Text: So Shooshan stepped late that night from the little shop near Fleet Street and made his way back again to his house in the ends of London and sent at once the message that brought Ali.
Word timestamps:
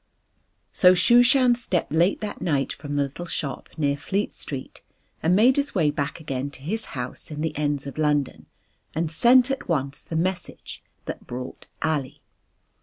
So 0.71 0.95
Shooshan 0.95 1.55
stepped 1.55 1.91
late 1.91 2.21
that 2.21 2.41
night 2.41 2.73
from 2.73 2.95
the 2.95 3.03
little 3.03 3.27
shop 3.27 3.69
near 3.77 3.95
Fleet 3.95 4.33
Street 4.33 4.81
and 5.21 5.35
made 5.35 5.57
his 5.57 5.75
way 5.75 5.91
back 5.91 6.19
again 6.19 6.49
to 6.57 6.63
his 6.63 6.85
house 6.97 7.29
in 7.29 7.41
the 7.41 7.55
ends 7.55 7.85
of 7.85 7.99
London 7.99 8.47
and 8.95 9.11
sent 9.11 9.51
at 9.51 9.69
once 9.69 10.01
the 10.01 10.15
message 10.15 10.81
that 11.05 11.27
brought 11.27 11.67
Ali. 11.83 12.23